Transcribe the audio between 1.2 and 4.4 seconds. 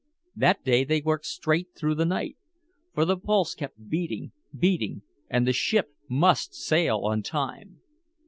straight through the night. For the pulse kept beating,